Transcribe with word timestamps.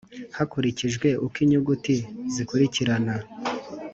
hakurikijwe 0.37 1.07
uko 1.25 1.37
inyuguti 1.43 1.95
zikurikirana 2.33 3.15